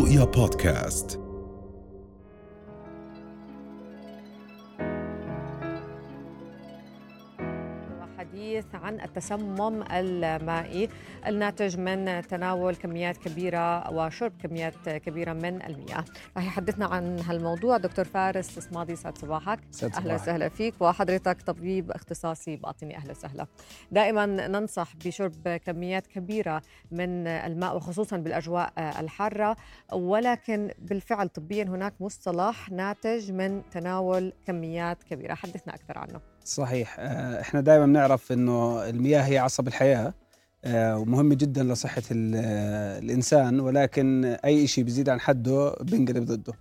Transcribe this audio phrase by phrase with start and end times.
[0.00, 1.29] رؤيا بودكاست.
[8.70, 10.88] حديث عن التسمم المائي
[11.26, 16.04] الناتج من تناول كميات كبيرة وشرب كميات كبيرة من المياه.
[16.36, 17.76] رح يحدثنا عن هالموضوع.
[17.76, 19.60] دكتور فارس اسماضي سعد صباحك.
[19.70, 20.14] سعد أهلا.
[20.14, 20.74] وسهلا فيك.
[20.80, 22.96] وحضرتك طبيب اختصاصي باطني.
[22.96, 23.46] أهلا وسهلا.
[23.90, 29.56] دائما ننصح بشرب كميات كبيرة من الماء وخصوصا بالأجواء الحارة.
[29.92, 35.34] ولكن بالفعل طبيا هناك مصطلح ناتج من تناول كميات كبيرة.
[35.34, 36.29] حدثنا أكثر عنه.
[36.44, 36.96] صحيح.
[36.98, 40.14] آه، إحنا دائما بنعرف إنه المياه هي عصب الحياة
[40.64, 42.34] آه، ومهمه جدا لصحة ال-
[43.04, 46.52] الإنسان ولكن أي شيء بيزيد عن حده بينقلب ضده.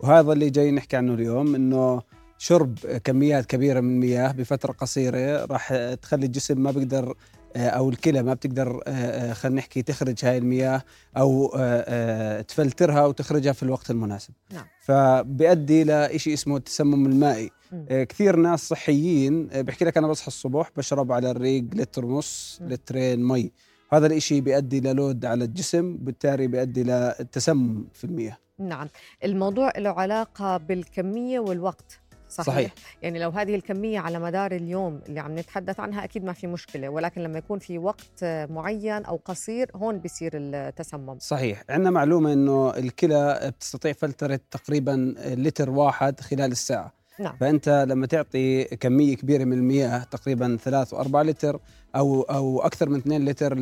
[0.00, 2.02] وهذا اللي جاي نحكي عنه اليوم إنه
[2.38, 7.14] شرب كميات كبيرة من المياه بفترة قصيرة راح تخلي الجسم ما بيقدر
[7.58, 10.82] أو الكلى ما بتقدر آه، آه، خلينا نحكي تخرج هاي المياه
[11.16, 14.64] أو آه، آه، تفلترها وتخرجها في الوقت المناسب نعم.
[14.80, 17.50] فبيؤدي لشيء اسمه التسمم المائي.
[17.88, 22.58] آه، كثير ناس صحيين آه، بحكي لك أنا بصحى الصبح بشرب على الريق لتر ونص.
[22.62, 23.52] لترين مي
[23.92, 28.88] هذا الإشي بيؤدي للود على الجسم بالتالي بيؤدي للتسمم في المياه نعم
[29.24, 32.54] الموضوع له علاقة بالكمية والوقت صحيح.
[32.54, 32.72] صحيح.
[33.02, 36.88] يعني لو هذه الكمية على مدار اليوم اللي عم نتحدث عنها أكيد ما في مشكلة
[36.88, 42.70] ولكن لما يكون في وقت معين أو قصير هون بيصير التسمم صحيح عندنا معلومة إنه
[42.76, 47.36] الكلى بتستطيع فلترة تقريبا لتر واحد خلال الساعة نعم.
[47.40, 51.60] فأنت لما تعطي كمية كبيرة من المياه تقريبا ثلاث وأربعة لتر
[51.96, 53.58] أو أو أكثر من 2 لتر.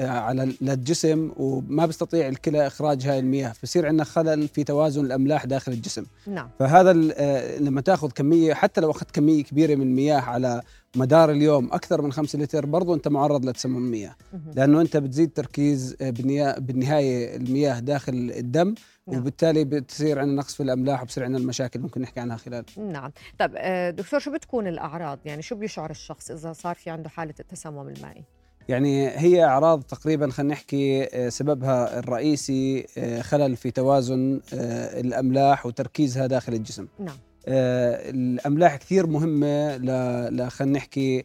[0.00, 5.72] على للجسم وما بيستطيع الكلى إخراج هاي المياه فيصير عندنا خلل في توازن الأملاح داخل
[5.72, 10.62] الجسم نعم فهذا آه، لما تأخذ كمية حتى لو أخذت كمية كبيرة من المياه على
[10.96, 14.14] مدار اليوم أكثر من 5 لتر برضو أنت معرض لتسمم المياه.
[14.54, 16.10] لأنه أنت بتزيد تركيز آه،
[16.58, 18.74] بالنهاية المياه داخل الدم
[19.06, 19.20] نعم.
[19.20, 23.52] وبالتالي بتصير عندنا نقص في الأملاح وبصير عندنا المشاكل ممكن نحكي عنها خلال نعم طب
[23.56, 27.08] آه، دكتور شو بتكون الأعراض يعني شو بيشعر الشخص إذا صار في عنده
[27.40, 28.24] التسمم المائي
[28.68, 35.66] يعني هي أعراض تقريبا خلينا نحكي آه، سببها الرئيسي آه، خلل في توازن آه، الأملاح
[35.66, 36.86] وتركيزها داخل الجسم.
[36.98, 37.16] نعم.
[37.46, 41.24] الأملاح كثير مهمة ل خلينا نحكي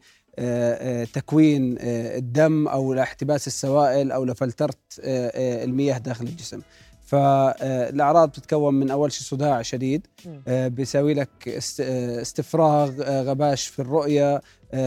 [1.13, 6.61] تكوين الدم أو لاحتباس السوائل أو لفلترة المياه داخل الجسم.
[7.09, 10.07] فالأعراض بتتكون من أول شيء صداع شديد.
[10.47, 14.41] آه، بيساوي لك آه، استفراغ آه، غباش في الرؤية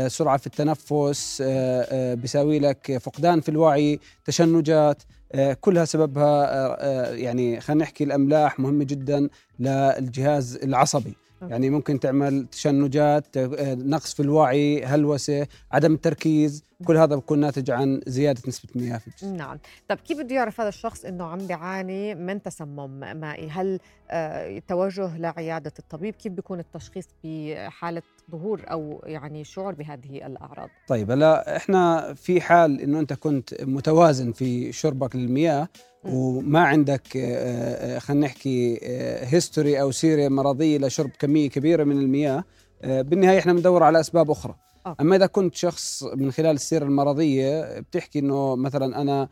[0.06, 1.42] سرعة في التنفس
[2.20, 5.02] بيساوي لك فقدان في الوعي تشنجات
[5.60, 9.28] كلها سببها يعني خلينا نحكي الأملاح مهمه جدا
[9.58, 11.16] للجهاز العصبي.
[11.42, 13.26] يعني ممكن تعمل تشنجات
[13.78, 19.06] نقص في الوعي هلوسة عدم التركيز كل هذا بيكون ناتج عن زيادة نسبة المياه في
[19.06, 19.36] الجسم.
[19.36, 19.58] نعم.
[19.88, 25.16] طب كيف بده يعرف هذا الشخص إنه عم بيعاني من تسمم مائي؟ هل آه، توجه
[25.16, 32.14] لعيادة الطبيب؟ كيف بيكون التشخيص بحالة ظهور أو يعني شعور بهذه الأعراض؟ طيب هلا إحنا
[32.14, 35.68] في حال إنه أنت كنت متوازن في شربك للمياه.
[36.04, 38.78] وما عندك آه، آه، خلينا نحكي
[39.22, 42.44] history أو سيرة مرضية لشرب كمية كبيرة من المياه
[42.84, 44.54] آه، بالنهاية إحنا بندور على أسباب أخرى.
[44.86, 45.02] أوكي.
[45.02, 49.28] أما إذا كنت شخص من خلال السيرة المرضية بتحكي إنه مثلا أنا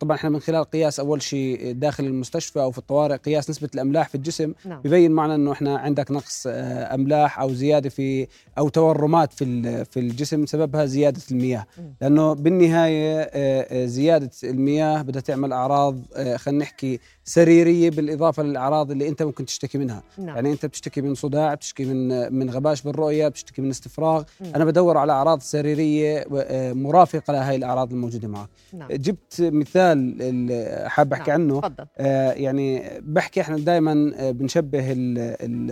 [0.00, 4.08] طبعا إحنا من خلال قياس أول شيء داخل المستشفى أو في الطوارئ قياس نسبة الأملاح
[4.08, 4.80] في الجسم نعم.
[4.80, 8.26] ببين معنا إنه إحنا عندك نقص آه، أملاح أو زيادة في
[8.58, 11.66] أو تورمات في في الجسم سببها زيادة المياه.
[12.00, 13.28] لأنه بالنهاية آه،
[13.70, 19.46] آه، زيادة المياه بدها تعمل أعراض آه، خلينا نحكي سريرية بالإضافة للأعراض اللي أنت ممكن
[19.46, 20.02] تشتكي منها.
[20.18, 20.36] نعم.
[20.36, 24.22] يعني أنت بتشتكي من صداع بتشتكي من من غباش بالرؤية بتشتكي من استفراغ.
[24.40, 24.52] مم.
[24.54, 28.48] أنا بدور على أعراض سريرية آه، مرافقة لهي الأعراض الموجودة معك.
[28.72, 28.88] نعم.
[28.92, 31.40] جبت مثال حاب أحكي نعم.
[31.40, 31.60] عنه.
[31.60, 31.86] تفضل.
[31.98, 33.94] آه، يعني بحكي إحنا دائما
[34.30, 35.70] بنشبه ال- ال-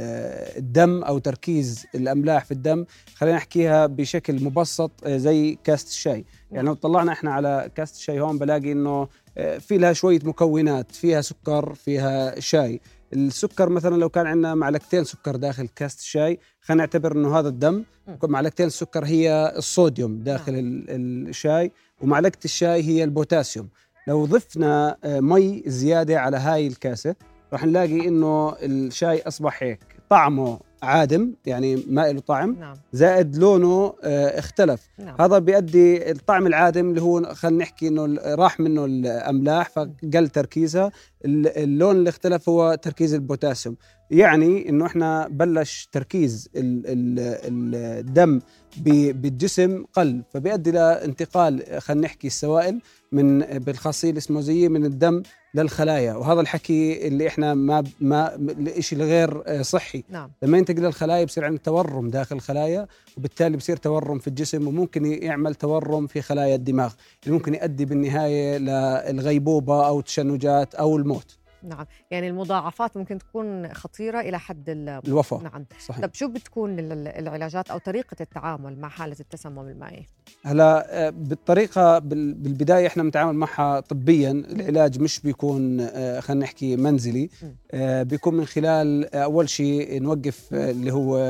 [0.58, 2.84] الدم أو تركيز الأملاح في الدم.
[3.14, 6.24] خلينا نحكيها بشكل مبسط آه، زي كاسه الشاي.
[6.52, 10.92] يعني لو طلعنا إحنا على كاسه الشاي هون بلاقي إنه آه، في لها شوية مكونات
[10.92, 12.80] فيها سكر فيها شاي.
[13.12, 17.84] السكر مثلا لو كان عندنا معلقتين سكر داخل كاسه الشاي خلينا نعتبر إنه هذا الدم.
[18.24, 23.68] معلقتين السكر هي الصوديوم داخل ال- الشاي ومعلقه الشاي هي البوتاسيوم.
[24.08, 27.14] لو ضفنا آه، مي زيادة على هاي الكاسة
[27.52, 29.80] راح نلاقي إنه الشاي أصبح هيك
[30.10, 32.76] طعمه عادم يعني ما له طعم نعم.
[32.92, 34.88] زائد لونه آه، اختلف.
[34.98, 35.16] نعم.
[35.20, 40.90] هذا بيؤدي الطعم العادم اللي هو خلينا نحكي إنه راح منه الأملاح فقل تركيزها
[41.24, 43.76] اللون اللي اختلف هو تركيز البوتاسيوم.
[44.10, 48.40] يعني إنه إحنا بلش تركيز الدم
[48.76, 52.80] بالجسم قل فبيؤدي لانتقال خلينا نحكي السوائل
[53.12, 55.22] من بالخاصية الإسموزية من الدم
[55.54, 56.14] للخلايا.
[56.14, 58.34] وهذا الحكي اللي إحنا ما ما
[58.76, 60.04] الشيء الغير صحي.
[60.08, 60.30] نعم.
[60.42, 62.86] لما ينتقل للخلايا بصير عندنا تورم داخل الخلايا
[63.16, 66.92] وبالتالي بصير تورم في الجسم وممكن يعمل تورم في خلايا الدماغ
[67.24, 71.39] اللي ممكن يؤدي بالنهاية للغيبوبه أو تشنجات أو الموت.
[71.62, 71.86] نعم.
[72.10, 74.64] يعني المضاعفات ممكن تكون خطيرة إلى حد
[75.06, 75.42] الوفاة.
[75.42, 75.64] نعم.
[75.86, 76.06] صحيح.
[76.06, 80.06] طب شو بتكون العلاجات أو طريقة التعامل مع حالة التسمم المائي؟
[80.44, 84.30] هلا آه، بالطريقة بالبداية إحنا بنتعامل معها طبيا.
[84.30, 87.30] العلاج مش بيكون آه، خلينا نحكي منزلي.
[87.70, 91.20] آه، بيكون من خلال أول شيء نوقف اللي هو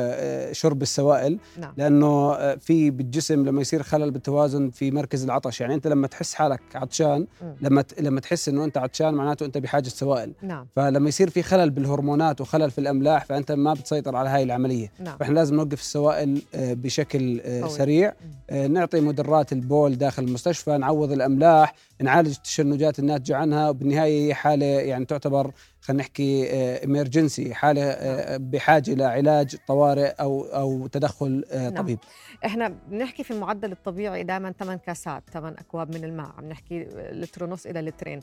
[0.53, 1.38] شرب السوائل.
[1.59, 1.75] نعم.
[1.77, 5.61] لأنه في بالجسم لما يصير خلل بالتوازن في مركز العطش.
[5.61, 7.27] يعني أنت لما تحس حالك عطشان
[7.61, 10.19] لما لما تحس إنه أنت عطشان معناته أنت بحاجة سوائل.
[10.25, 10.67] السوائل نعم.
[10.76, 14.93] فلما يصير في خلل بالهرمونات وخلل في الأملاح فأنت ما بتسيطر على هاي العملية.
[14.99, 15.19] نعم.
[15.19, 18.12] فإحنا لازم نوقف السوائل آه، بشكل آه، سريع.
[18.50, 24.67] آه، نعطي مدرات البول داخل المستشفى نعوض الأملاح نعالج التشنجات الناتجه عنها وبالنهاية هي حالة
[24.67, 25.50] يعني تعتبر
[25.81, 26.50] خلينا نحكي
[26.85, 28.50] امرجنسي حالة نعم.
[28.50, 31.75] بحاجة لعلاج طوارئ أو أو تدخل نعم.
[31.75, 31.99] طبيب.
[32.44, 37.44] إحنا بنحكي في المعدل الطبيعي دائما 8 كاسات 8 أكواب من الماء عم نحكي لتر
[37.44, 38.21] ونص إلى لترين.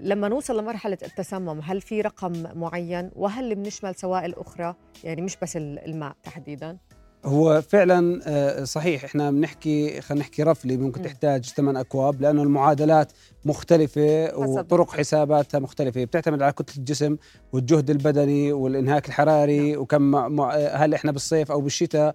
[0.00, 4.74] لما نوصل لمرحلة التسمم هل في رقم معين؟ وهل بنشمل سوائل أخرى؟
[5.04, 6.76] يعني مش بس الماء تحديدا.
[7.24, 9.04] هو فعلا آه، صحيح.
[9.04, 11.02] إحنا بنحكي خلينا نحكي رفلي ممكن.
[11.02, 13.12] تحتاج ثمان أكواب لأنه المعادلات
[13.44, 16.04] مختلفة وطرق حساباتها مختلفة.
[16.04, 17.16] بتعتمد على كتلة الجسم
[17.52, 19.80] والجهد البدني والإنهاك الحراري نعم.
[19.80, 20.40] وكم
[20.72, 22.14] هل إحنا بالصيف أو بالشتاء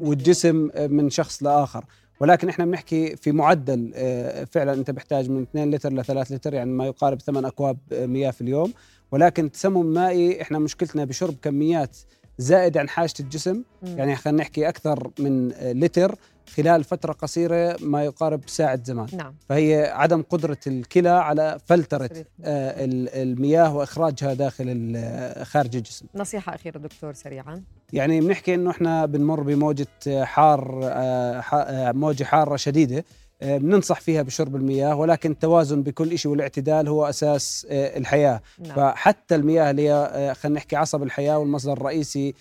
[0.00, 1.84] والجسم من شخص لآخر.
[2.20, 6.54] ولكن إحنا بنحكي في معدل آه، فعلا أنت بحتاج من 2 لتر ل 3 لتر
[6.54, 8.72] يعني ما يقارب 8 أكواب آه، مياه في اليوم.
[9.12, 11.96] ولكن التسمم المائي إحنا مشكلتنا بشرب كميات
[12.38, 13.62] زائد عن حاجة الجسم.
[13.82, 16.14] يعني خلينا نحكي أكثر من لتر
[16.56, 19.06] خلال فترة قصيرة ما يقارب ساعة زمان.
[19.12, 19.34] نعم.
[19.48, 22.10] فهي عدم قدرة الكلى على فلترة
[22.44, 22.74] آه
[23.22, 24.66] المياه وإخراجها داخل
[25.42, 26.06] خارج الجسم.
[26.14, 27.62] نصيحة أخيرة دكتور سريعا.
[27.92, 29.86] يعني بنحكي إنه إحنا بنمر بموجة
[30.24, 33.04] حار آه, آه، موجة حارة شديدة
[33.42, 38.40] آه، بننصح فيها بشرب المياه ولكن التوازن بكل شيء والاعتدال هو أساس الحياة.
[38.58, 38.76] نعم.
[38.76, 42.34] فحتى المياه اللي هي خلينا نحكي عصب الحياة والمصدر الرئيسي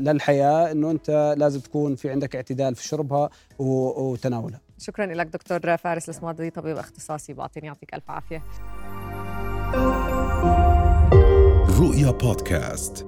[0.00, 4.60] للحياة إنه أنت لازم تكون في عندك اعتدال في شربها وتناولها.
[4.78, 8.42] شكرا لك دكتور فارس الاسماضي طبيب اختصاصي بعطيني يعطيك ألف عافية.
[11.80, 13.06] رؤيا بودكاست.